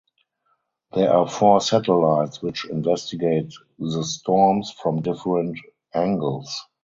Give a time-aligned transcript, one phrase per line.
[0.95, 5.59] There are four satellites which investigate the storms from different
[5.93, 6.59] angles.